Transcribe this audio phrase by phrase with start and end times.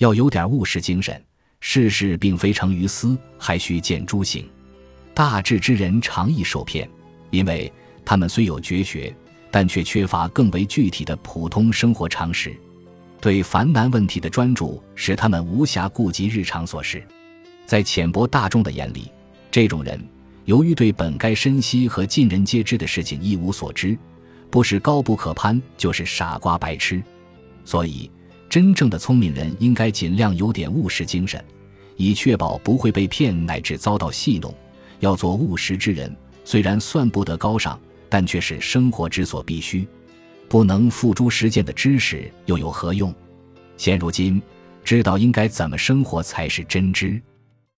[0.00, 1.22] 要有点务实精神。
[1.60, 4.48] 世事并非成于私，还需见诸行。
[5.12, 6.88] 大智之人常易受骗，
[7.28, 7.70] 因为
[8.02, 9.14] 他们虽有绝学，
[9.50, 12.56] 但却缺乏更为具体的普通生活常识。
[13.20, 17.06] 对繁难问题的专注，使他们无暇顾及日常琐事。
[17.66, 19.12] 在浅薄大众的眼里，
[19.50, 20.02] 这种人
[20.46, 23.98] 由于对本该深悉和尽人皆知的事情一无所知，
[24.48, 27.02] 不是高不可攀，就是傻瓜白痴。
[27.66, 28.10] 所以，
[28.50, 31.42] 真正的聪明人应该尽量有点务实精神，
[31.96, 34.52] 以确保不会被骗乃至遭到戏弄。
[34.98, 36.14] 要做务实之人，
[36.44, 39.86] 虽然算不得高尚，但却是生活之所必须。
[40.48, 43.14] 不能付诸实践的知识又有何用？
[43.76, 44.42] 现如今，
[44.82, 47.22] 知道应该怎么生活才是真知。